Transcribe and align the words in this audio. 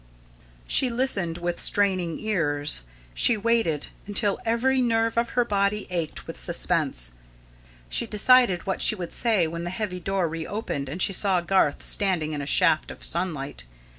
She 0.65 0.89
listened, 0.89 1.37
with 1.37 1.61
straining 1.61 2.17
ears. 2.17 2.85
She 3.13 3.37
waited, 3.37 3.85
until 4.07 4.39
every 4.45 4.81
nerve 4.81 5.15
of 5.15 5.37
her 5.37 5.45
body 5.45 5.85
ached 5.91 6.25
with 6.25 6.39
suspense. 6.41 7.11
She 7.87 8.07
decided 8.07 8.65
what 8.65 8.81
she 8.81 8.95
would 8.95 9.13
say 9.13 9.45
when 9.45 9.63
the 9.63 9.69
heavy 9.69 9.99
door 9.99 10.27
reopened 10.27 10.89
and 10.89 11.03
she 11.03 11.13
saw 11.13 11.39
Garth 11.41 11.85
standing 11.85 12.33
in 12.33 12.41
a 12.41 12.47
shaft 12.47 12.89
of 12.89 13.03
sunlight. 13.03 13.65